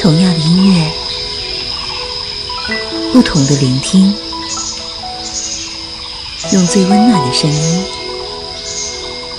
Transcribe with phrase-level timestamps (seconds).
[0.00, 0.90] 同样的音乐，
[3.12, 4.12] 不同的聆听，
[6.52, 7.84] 用最温暖的声音，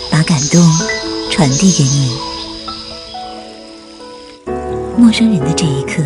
[0.09, 0.61] 把感动
[1.29, 2.17] 传递给你。
[4.95, 6.01] 陌生人的这一刻，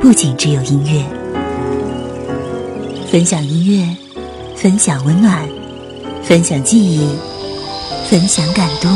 [0.00, 1.04] 不仅只有音乐，
[3.08, 3.96] 分享音乐，
[4.56, 5.48] 分享温暖，
[6.24, 7.08] 分享记忆，
[8.08, 8.90] 分享感动。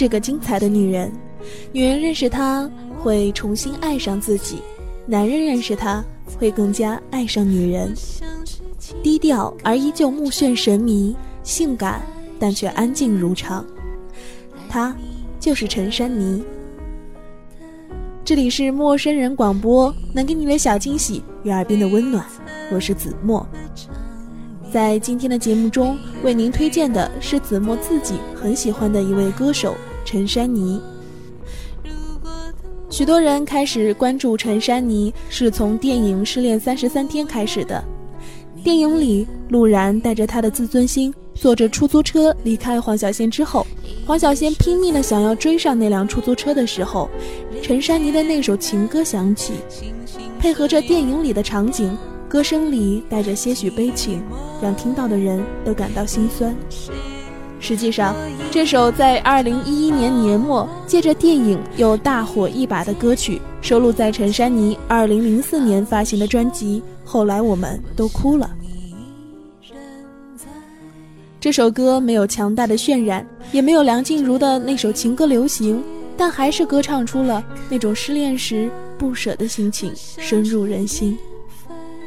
[0.00, 1.12] 是个精彩的女人，
[1.72, 2.66] 女人认识她
[2.98, 4.62] 会重新爱上自己，
[5.04, 6.02] 男人认识她
[6.38, 7.92] 会更加爱上女人。
[9.02, 12.00] 低调而依旧目眩神迷，性感
[12.38, 13.62] 但却安静如常。
[14.70, 14.96] 她
[15.38, 16.42] 就是陈珊妮。
[18.24, 22.24] 这里是陌生人广播，能给你的小惊喜与耳边的温暖，
[22.72, 23.46] 我是子墨。
[24.72, 29.74] 在今天的节目中，为您推荐的是子墨自己很喜欢的一位歌手
[30.10, 30.80] 陈珊妮。
[32.88, 37.80] 许多人开始关注陈珊妮，是从电影《失恋三十三天》开始的。
[38.64, 43.64] 电影里，陆然带着他的自尊心，坐着出租车离开黄小仙之后，
[44.04, 47.08] 黄小仙拼命的想要追上那辆出租车的时候，
[47.62, 49.52] 陈珊妮的那首情歌响起，
[50.40, 51.96] 配合着电影里的场景。
[52.28, 54.20] 歌声里带着些许悲情，
[54.60, 56.52] 让听到的人都感到心酸。
[57.60, 58.16] 实际上，
[58.50, 68.50] 这首在2011年年末借着电影又大火一把的歌曲，收录在陈珊妮2004年发行的专辑《后来我们都哭了》。
[71.38, 75.82] 这首歌没有强大的渲染，也没有梁静茹的那首情歌流行，
[76.16, 81.16] 但还是歌唱出了那种失恋时不舍的心情，深入人心。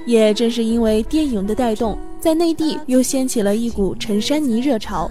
[0.06, 5.10] 也正是因为电影的带动，在内地又掀起了一股陈珊妮热潮。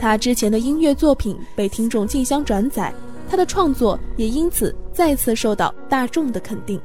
[0.00, 2.92] 他之前的音乐作品被听众竞相转载，
[3.28, 6.80] 他的创作也因此再次受到大众的肯定。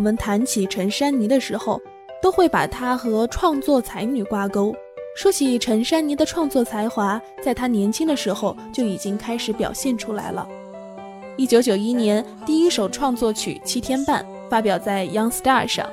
[0.00, 1.78] 我们谈起陈珊妮的时候，
[2.22, 4.74] 都会把她和创作才女挂钩。
[5.14, 10.48] 说起陈珊妮的创作才华，在她年轻的时候就已经开始表现出来了。
[11.36, 15.86] 一九九一年，第一首创作曲《七天半》发表在《Young Star》上。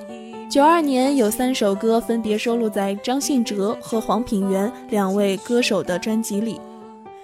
[0.49, 6.61] 九二年，有三首歌分别收录在张信哲和黄品源两位歌手的专辑里。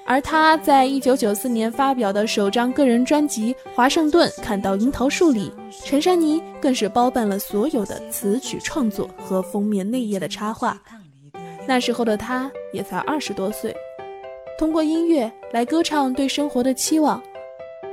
[0.05, 5.49] 而他在一九九四年发表的首张个人专辑《华盛顿看到樱桃树》里，
[5.83, 10.81] 陈珊妮更是包办了所有的词曲创作和封面内页的插画。
[11.67, 13.75] 那时候的她也才二十多岁，
[14.57, 17.21] 通过音乐来歌唱对生活的期望。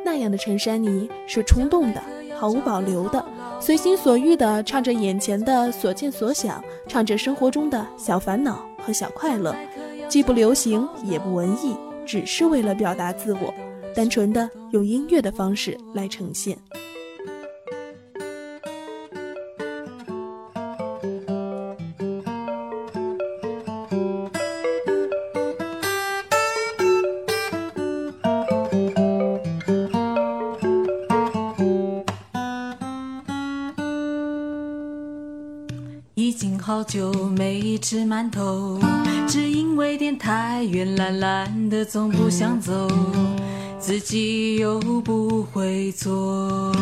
[0.05, 2.03] 那样的陈珊妮是冲动的，
[2.37, 3.25] 毫无保留的，
[3.61, 9.55] 随心所欲地唱着眼前的所见所想，唱着生活中的小烦恼和小快乐，
[10.09, 11.77] 既不流行也不文艺，
[12.07, 13.53] 只是为了表达自我，
[13.95, 16.57] 单纯的用音乐的方式来呈现。
[37.81, 38.79] 吃馒头，
[39.27, 42.87] 只因为店太远，懒懒的总不想走，
[43.79, 46.73] 自己又不会做。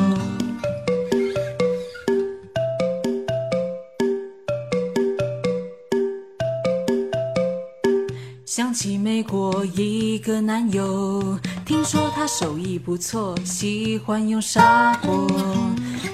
[8.44, 15.28] 想起美国一个男友，听说他手艺不错，喜欢用砂锅。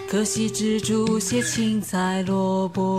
[0.06, 2.98] 可惜蜘蛛些青菜萝卜，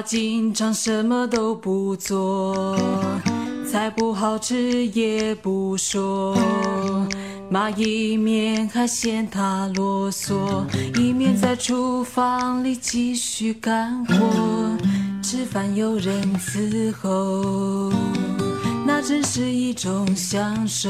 [0.00, 2.74] 爸经常什么都不做，
[3.70, 6.34] 菜不好吃也不说，
[7.50, 10.64] 妈一面还嫌他啰嗦，
[10.98, 14.14] 一面在厨房里继续干活，
[15.22, 17.92] 吃饭有人伺候。
[18.86, 20.88] 那真是一种享受。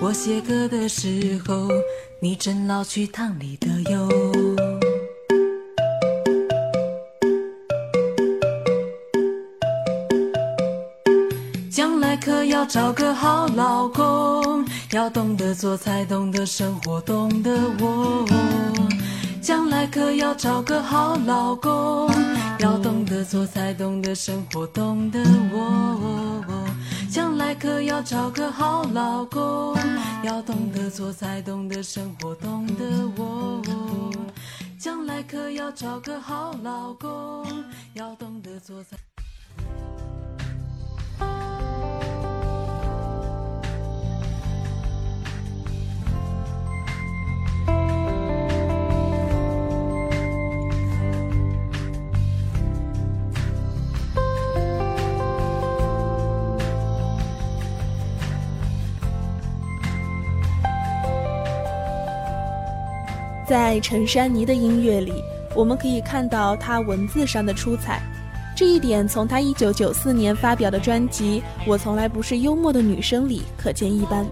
[0.00, 1.68] 我写歌的时候，
[2.20, 4.49] 你正捞去汤里的油。
[12.70, 17.50] 找个好老公，要懂得做菜，懂得生活，懂得
[17.80, 18.24] 我。
[19.42, 22.08] 将来可要找个好老公。
[22.60, 25.20] 要懂得做菜，懂得生活，懂得
[25.52, 26.44] 我。
[27.10, 29.76] 将来可要找个好老公。
[30.22, 32.84] 要懂得做菜，懂得生活，懂得
[33.16, 33.60] 我。
[34.78, 37.44] 将来可要找个好老公。
[37.94, 39.09] 要懂得做菜。
[63.50, 65.12] 在陈珊妮的音乐里，
[65.56, 68.00] 我们可以看到她文字上的出彩，
[68.56, 74.24] 这一点从她1994年发表的专辑《我从来不是幽默的女生》里可见一斑。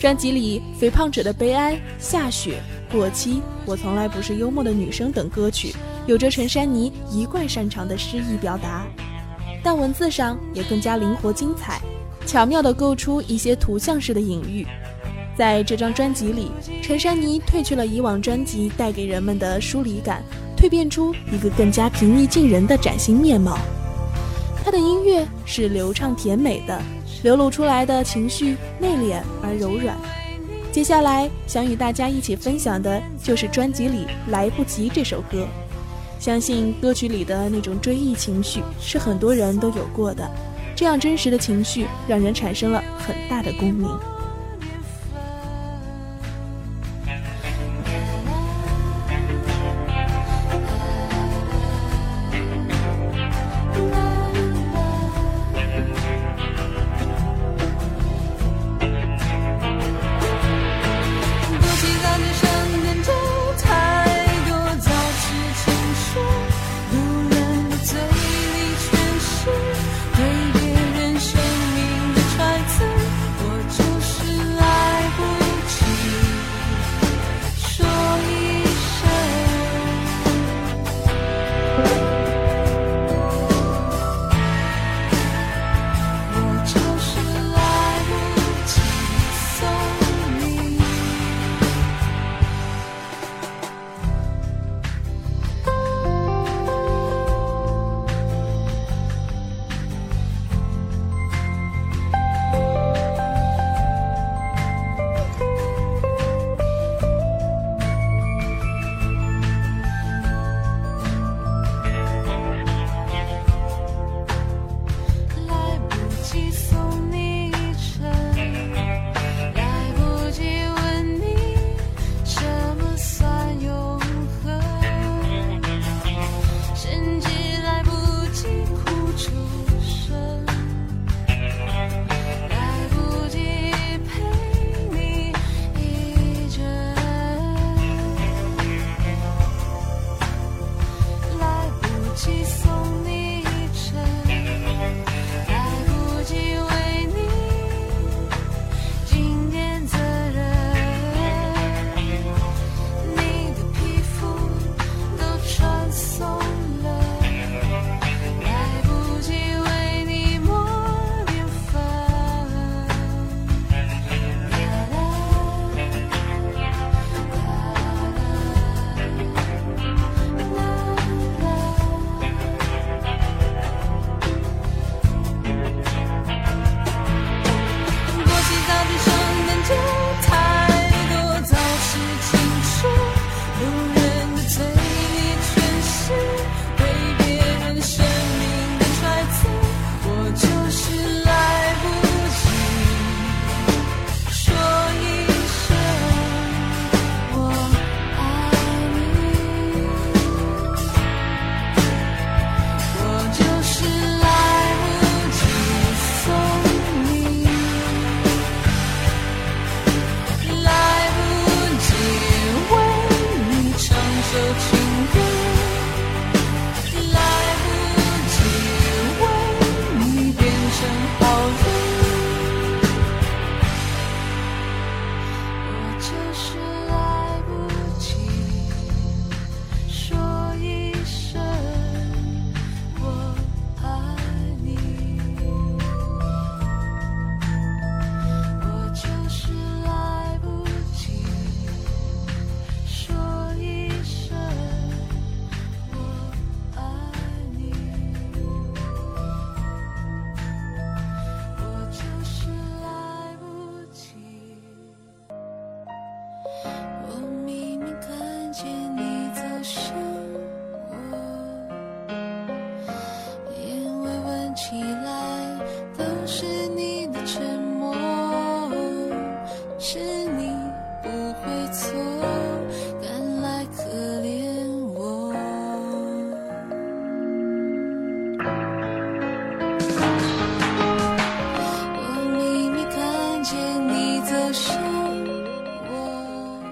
[0.00, 2.60] 专辑里《肥胖者的悲哀》《下雪》
[2.92, 3.34] 《过期》
[3.66, 5.72] 《我从来不是幽默的女生》等歌曲，
[6.08, 8.84] 有着陈珊妮一贯擅长的诗意表达，
[9.62, 11.80] 但文字上也更加灵活精彩，
[12.26, 14.66] 巧妙地构出一些图像式的隐喻。
[15.36, 16.50] 在这张专辑里，
[16.82, 20.22] 陈珊妮褪去了以往专辑带给人们的疏离感，
[20.56, 23.58] 蜕变出一个更加平易近人的崭新面貌。
[24.64, 26.80] 她的音乐是流畅甜美的，
[27.22, 29.96] 流露出来的情绪内敛而柔软。
[30.70, 35.46] 接下来想与大家一起分享的就是专辑里《来不及》这首歌。
[36.18, 40.28] 相信歌曲里的那种追忆情绪是很多人都有过的，
[40.74, 43.88] 这样真实的情绪让人产生了很大的共鸣。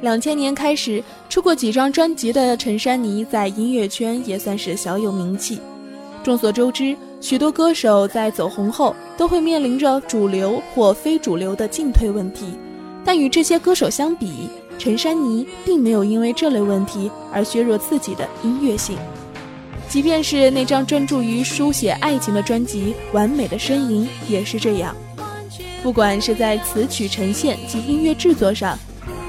[0.03, 5.61] 两千年开始出过几张专辑的陈珊妮，在音乐圈也算是小有名气。
[6.25, 12.47] 众所周知，许多歌手在走红后都会面临着主流或非主流的进退问题，
[13.05, 18.99] 但与这些歌手相比，陈珊妮并没有因为这类问题而削弱自己的音乐性。
[19.89, 24.97] 即便是那张专注于书写爱情的专辑《完美的身影》也是这样，
[25.81, 28.77] 不管是在词曲呈现及音乐制作上。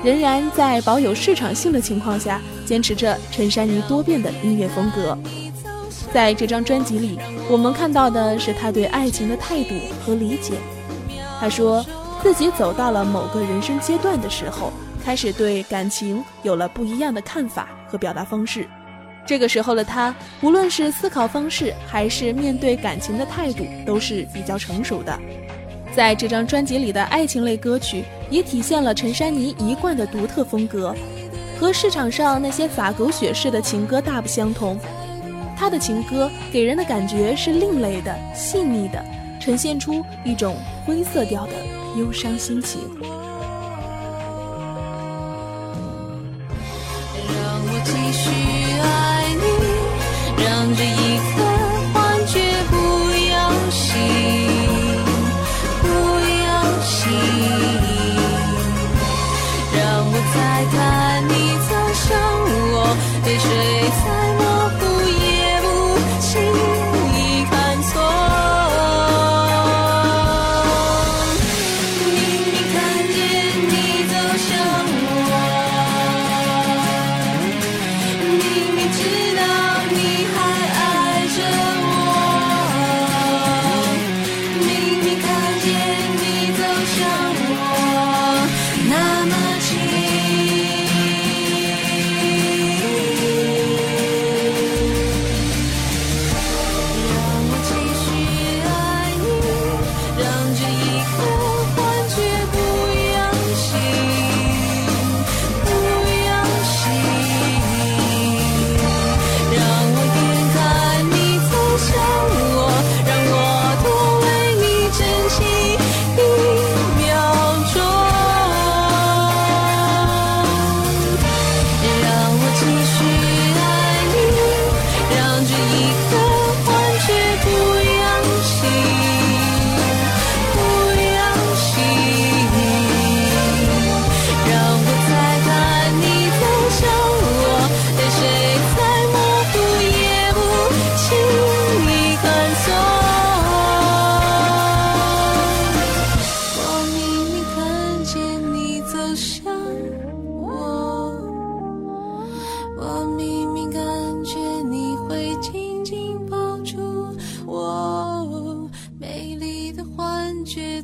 [0.03, 5.17] 仍然在保有市场性的情况下，坚持着陈珊妮多变的音乐风格。
[6.13, 7.17] 在这张专辑里，
[7.49, 9.73] 我们看到的是他对爱情的态度
[10.05, 10.53] 和理解。
[11.39, 11.85] 他说
[12.21, 18.67] 自己走到了某个人生阶段的时候，开始对感情有了不一样的看法和表达方式。
[19.25, 25.17] 这个时候的他，无论是思考方式还是面对感情的态度，都是比较成熟的。
[25.95, 30.95] 在这张专辑里的爱情类歌曲，也体现了陈珊妮一贯的独特风格，
[31.59, 34.79] 和市场上那些洒狗血式的情歌大不相同。
[35.55, 39.03] 她的情歌给人的感觉是另类的、细腻的，
[39.39, 41.53] 呈现出一种灰色调的
[41.97, 42.81] 忧伤心情。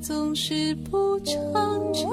[0.02, 1.36] 总是不长
[1.94, 2.10] 久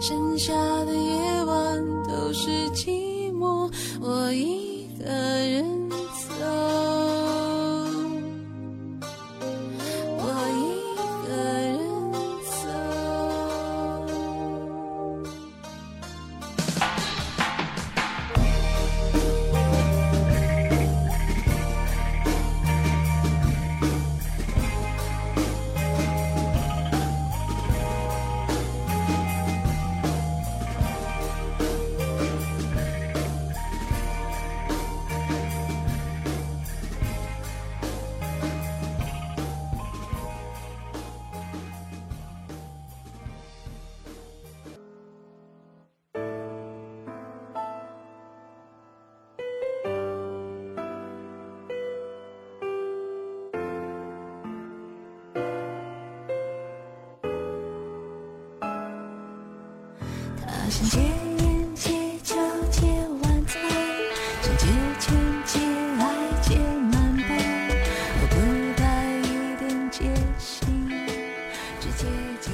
[0.00, 0.52] 剩下
[0.84, 3.70] 的夜晚都是寂寞
[4.00, 5.57] 我一个人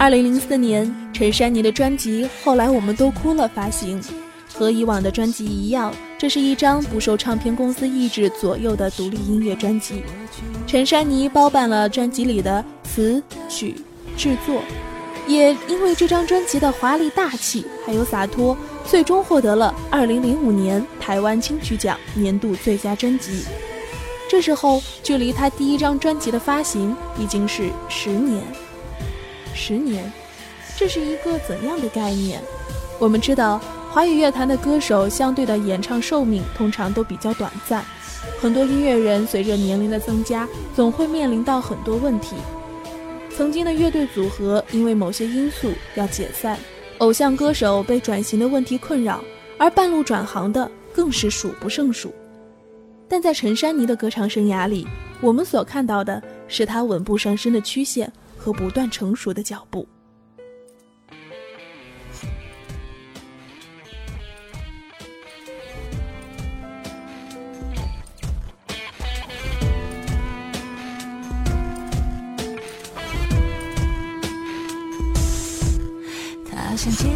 [0.04, 3.98] 二零零四年，陈珊妮的专辑《后来我们都哭了》发行，
[4.52, 10.02] 和以往的专辑一样，这是一张不受唱片公司意志左右的独立音乐专辑。
[10.66, 13.76] 陈珊妮包办了专辑里的词曲
[14.14, 14.60] 制作。
[15.26, 23.42] 也因为这张专辑的华丽大气，还有洒脱，最终获得了2005年台湾金曲奖年度最佳专辑。
[24.28, 28.42] 这时候，距离他第一张专辑的发行已经是十年。
[29.54, 30.12] 十年，
[30.76, 32.42] 这是一个怎样的概念？
[32.98, 37.84] 我们知道，华语乐坛的歌手相对的演唱寿命通常都比较短暂，
[38.40, 42.36] 很多音乐人随着年龄的增加，总会面临到很多问题。
[43.36, 46.58] 曾经的乐队组合因为某些因素要解散，
[46.98, 49.22] 偶像歌手被转型的问题困扰，
[49.58, 52.12] 而半路转行的更是数不胜数。
[53.08, 54.86] 但在陈珊妮的歌唱生涯里，
[55.20, 58.10] 我们所看到的是她稳步上升的曲线
[58.44, 59.88] 和不断成熟的脚步。
[76.50, 77.13] 他想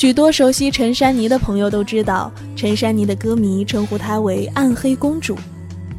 [0.00, 5.36] 许多熟悉陈珊妮的朋友都知道，陈珊妮的歌迷称呼她为“暗黑公主”，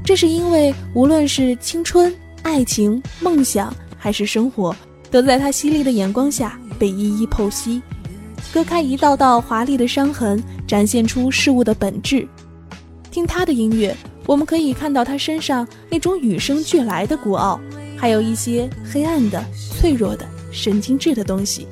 [0.04, 2.12] 这是因为无论是青春、
[2.42, 4.76] 爱情、梦想还是生活，
[5.12, 7.80] 都在她犀利的眼光下被一一剖析，
[8.52, 12.28] 割开一道道华丽的伤痕，展现出事物的本质。
[13.12, 17.62] 听她的音乐，我们可以看到她身上那种与生俱来的孤傲，
[17.96, 19.46] 还有一些黑暗的、
[19.78, 21.68] 脆弱的、神经质的东西。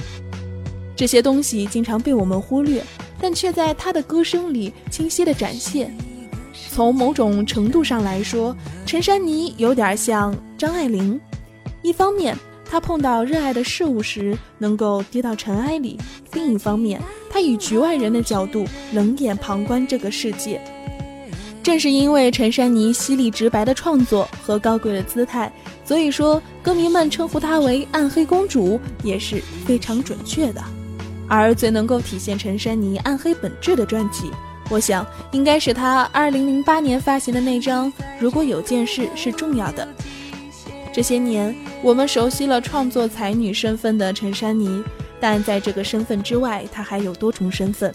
[1.00, 2.84] 这些东西经常被我们忽略，
[3.22, 5.96] 但却在她的歌声里清晰地展现。
[6.72, 8.54] 从某种程度上来说，
[8.86, 11.18] 陈珊妮有点像张爱玲。
[11.82, 15.98] 一方面，她碰到热爱的事物时能够跌到尘埃里；
[16.34, 20.60] 另一方面，她以局外人的角度冷眼旁观这个世界。
[21.64, 25.50] 正是因为陈珊妮犀利直白的创作和高贵的姿态，
[25.86, 30.62] 所以说歌迷们称呼她为“暗黑公主”也是非常准确的。
[31.30, 34.32] 而最能够体现陈珊妮暗黑本质的专辑，
[34.70, 39.86] 我想应该是她2008年发行的那张《如果有件事是重要的》。
[40.92, 44.84] 这些年，我们熟悉了创作才女身份的陈珊妮，
[45.20, 47.94] 但在这个身份之外，她还有多重身份：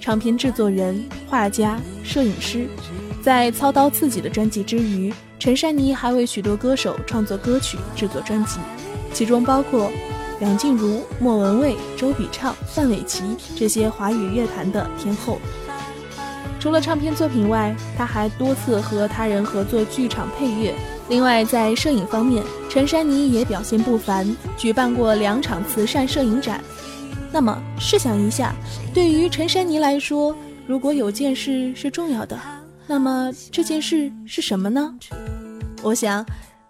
[0.00, 2.66] 唱片制作人、画家、摄影师。
[3.22, 8.58] 在操刀自己的专辑之余，陈珊妮还为许多歌手创作歌曲、制作专辑，
[9.14, 9.90] 其中包括
[10.40, 13.22] 梁静茹、莫文蔚、周笔畅、范玮琪
[13.56, 15.38] 这些华语乐坛的天后。
[16.60, 20.74] 除了唱片作品外，他还多次和他人合作剧场配乐。
[21.10, 26.62] 另外，在摄影方面，陈珊妮也表现不凡，举办过两场慈善摄影展。
[27.30, 28.54] 那么，试想一下，
[28.94, 30.34] 对于陈珊妮来说，
[30.66, 32.38] 如果有件事是重要的，
[32.86, 34.94] 那么这件事是什么呢？
[35.82, 36.24] 我想，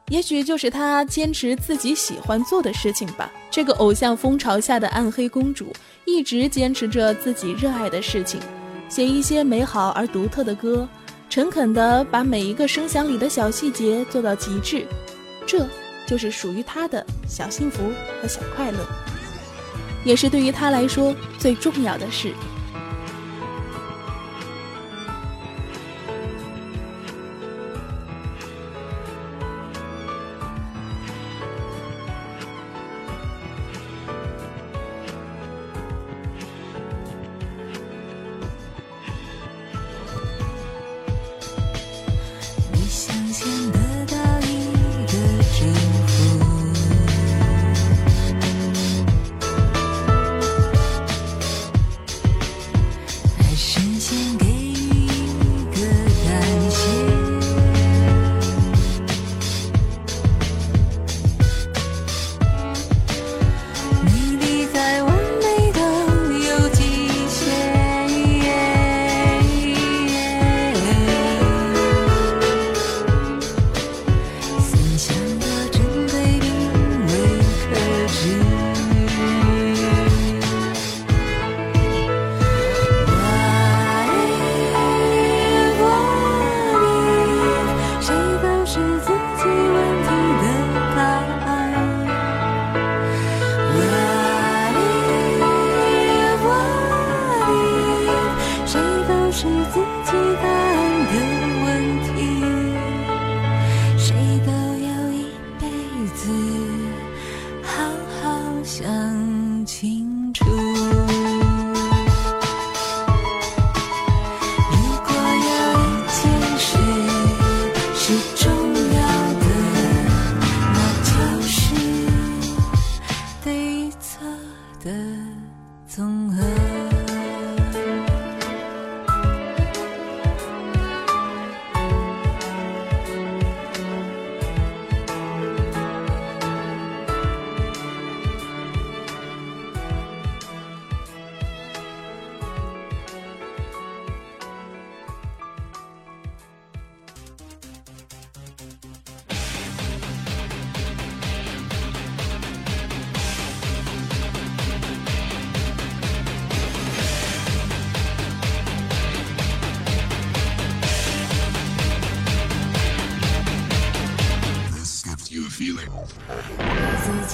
[0.09, 3.31] 也许就是她坚持自己喜欢做的事情吧。
[3.51, 5.73] 这个偶像风潮下的暗黑公主，
[6.05, 8.41] 一直坚持着自己热爱的事情，
[8.89, 10.89] 写一些美好而独特的歌。
[11.31, 14.87] 诚恳地把每一个声响里的小细节做到极致，
[15.47, 15.67] 这
[16.07, 17.83] 就是属于他的小幸福
[18.21, 18.79] 和小快乐，
[20.05, 22.33] 也是对于他来说最重要的事。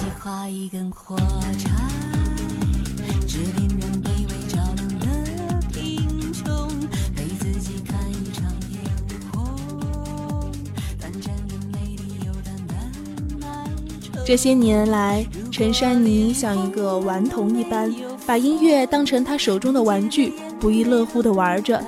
[0.03, 1.15] 你画一根火
[14.25, 17.93] 这些年来，陈珊妮像一个顽童一般，
[18.25, 21.83] 把音乐当成她手中的玩具，不亦乐乎地玩着。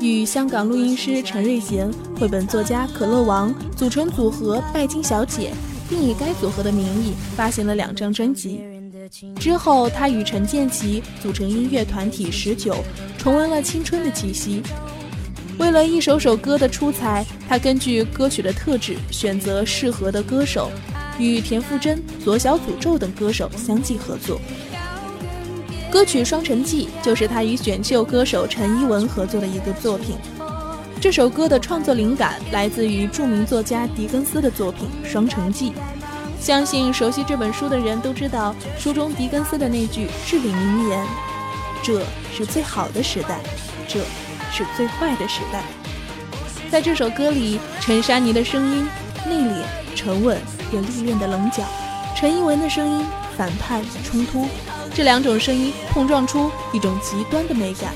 [0.00, 5.52] 与香港录音师陈瑞贤、绘本作家可乐王组成组合拜金小姐，
[5.88, 8.60] 并以该组合的名义发行了两张专辑。
[9.40, 12.76] 之后，他与陈建奇组成音乐团体十九，
[13.16, 14.62] 重温了青春的气息。
[15.58, 20.70] 为了一首首歌的出彩，他根据歌曲的特质选择适合的歌手。
[21.20, 24.40] 与田馥甄、左小诅咒等歌手相继合作，
[25.90, 30.14] 歌曲《双城记》就是他与选秀歌手陈依文合作的一个作品。
[31.00, 35.70] 这首歌的创作灵感来自于著名作家狄更斯的作品《双城记》。
[36.40, 41.06] 相信熟悉这本书的人都知道，书中狄更斯的那句至理名言
[41.84, 42.02] ：“这
[42.34, 43.38] 是最好的时代，
[43.86, 44.00] 这
[44.52, 45.62] 是最坏的时代。”
[46.68, 48.88] 在这首歌里，陈珊妮的声音
[49.24, 49.62] 内敛
[49.94, 50.36] 沉稳。
[50.70, 51.62] 有历练的棱角，
[52.14, 53.06] 陈一文的声音
[53.36, 54.46] 反叛冲突，
[54.92, 57.94] 这两种声音碰撞出一种极端的美感，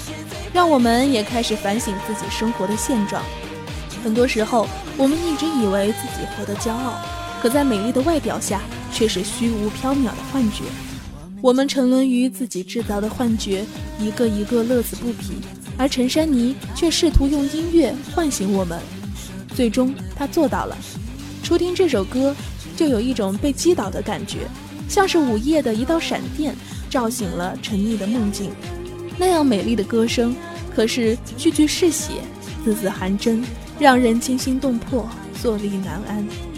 [0.52, 3.22] 让我们也开始反省自己生活的现状。
[4.04, 6.94] 很多时候，我们一直以为自己活得骄傲，
[7.40, 8.60] 可在美丽的外表下
[8.92, 10.64] 却是虚无缥缈的幻觉。
[11.40, 13.64] 我们沉沦于自己制造的幻觉，
[13.98, 15.34] 一个一个乐此不疲，
[15.76, 18.78] 而陈珊妮却试图用音乐唤醒我们。
[19.54, 20.76] 最终，她做到了。
[21.42, 22.34] 初听这首歌。
[22.74, 24.48] 就有一种被击倒的感觉，
[24.88, 26.56] 像是午夜的一道闪电，
[26.88, 28.50] 照醒了沉溺的梦境。
[29.18, 30.34] 那样美丽的歌声，
[30.74, 32.14] 可是句句是血，
[32.64, 33.42] 字字含真，
[33.78, 35.08] 让人惊心动魄，
[35.40, 36.51] 坐立难安。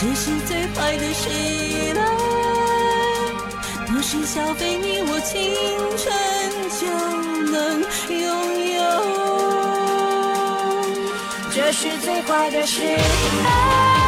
[0.00, 1.28] 这是最坏的时
[1.94, 2.00] 代。
[3.86, 5.54] 不是消费你我青
[5.98, 6.10] 春
[6.80, 6.86] 就
[7.52, 8.24] 能拥
[8.76, 8.80] 有
[11.52, 12.80] 这是最坏的时
[13.44, 13.99] 代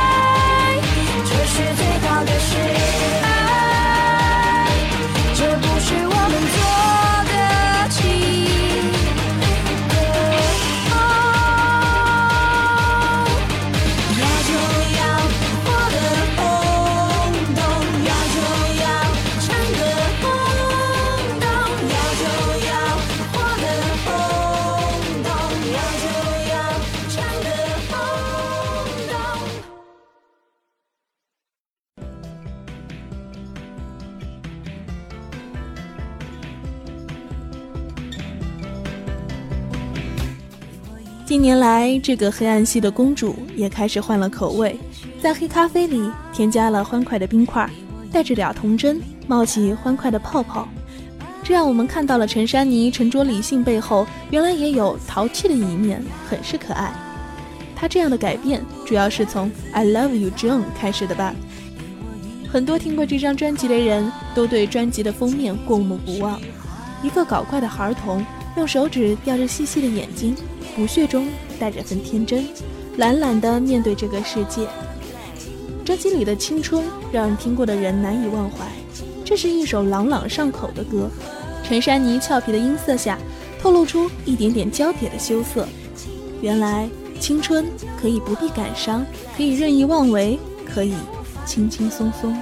[41.33, 44.79] 近年来，这个黑暗系的公主也开始换了口味，
[45.19, 47.67] 在黑咖啡里添加了欢快的冰块，
[48.13, 50.69] 带着俩童针，冒起欢快的泡泡。
[51.43, 56.93] 这让我们看到了陈珊妮沉着理性背后，原来也有淘气的一面，很是可爱。
[57.75, 61.35] 她这样的改变，主要是从《I Love You John》开始的吧。
[62.53, 66.39] 很多听过这张专辑的人都对专辑的封面过目不忘，
[67.03, 68.23] 一个搞怪的孩童
[68.59, 70.37] 用手指吊着细细的眼睛，
[70.75, 72.47] 不屑中带着份天真，
[72.97, 74.67] 懒懒地面对这个世界。
[75.85, 78.67] 专辑里的青春让人听过的人难以忘怀，
[79.25, 81.11] 这是一首朗朗上口的歌。
[81.65, 83.19] 陈珊妮俏皮的音色下，
[83.61, 85.67] 透露出一点点娇嗲的羞涩。
[86.41, 86.89] 原来
[87.21, 87.67] 青春
[88.01, 89.05] 可以不必感伤，
[89.37, 90.95] 可以任意妄为，可以
[91.47, 92.37] 轻轻松松。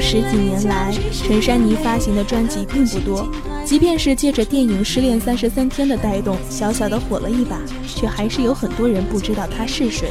[0.00, 3.28] 十几年来，陈珊妮发行的专辑并不多，
[3.64, 10.08] 即便是借着电影《失恋三十三天》的带动，小小的火了一把，却还是有很多人不知道她是谁。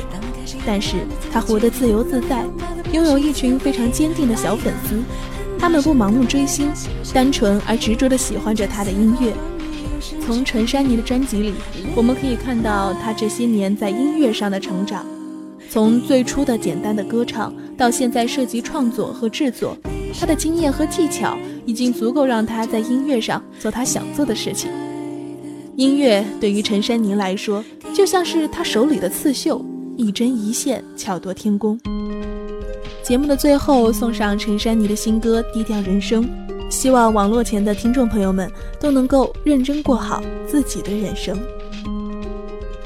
[0.65, 0.97] 但是
[1.31, 2.45] 她活得自由自在，
[2.91, 5.01] 拥有一群非常坚定的小粉丝，
[5.59, 6.71] 他们不盲目追星，
[7.13, 9.34] 单纯而执着地喜欢着她的音乐。
[10.25, 11.53] 从陈珊妮的专辑里，
[11.95, 15.05] 我们可以看到她这些年在音乐上的成长。
[15.70, 19.76] 从最初的简单的歌唱，到现在涉及创作和制作，
[20.20, 24.70] 他的经验和技巧已经足够让他在音乐上做他想做的事情。
[25.76, 29.66] 音乐对于陈珊妮来说，就像是他手里的刺绣，
[29.97, 31.80] 一针一线，巧夺天工。
[33.01, 36.24] 节目的最后，送上陈珊妮的新歌《低调人生》，
[36.70, 38.49] 希望网络前的听众朋友们
[38.80, 41.38] 都能够认真过好自己的人生。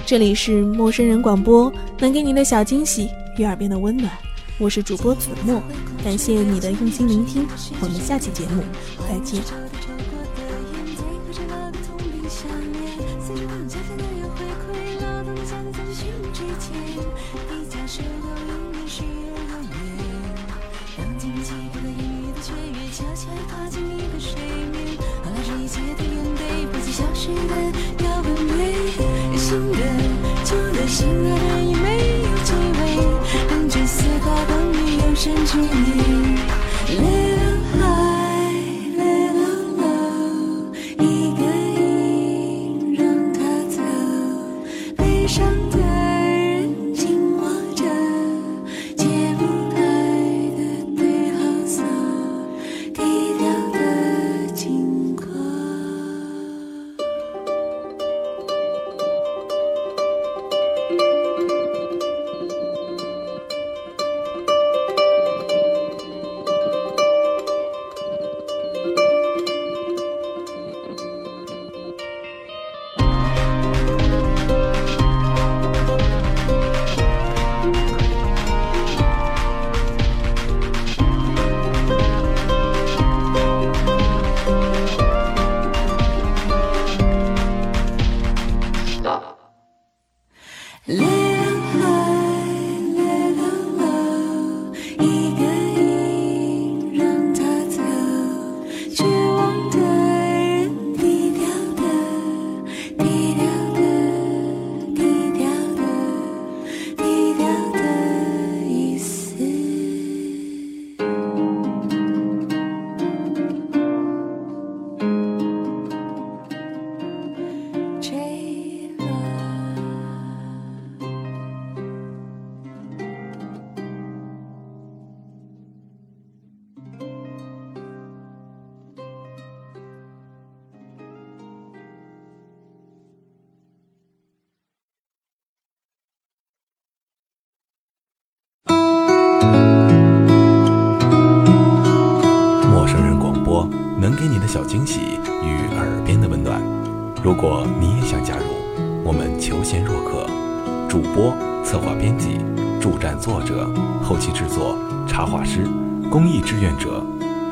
[0.07, 4.09] 这里是陌生人广播，能给你的小惊喜与耳边的温暖。
[4.57, 5.61] 我是主播子墨，
[6.01, 7.45] 感谢你的用心聆听，
[7.81, 8.63] 我们下期节目
[9.05, 9.66] 再见。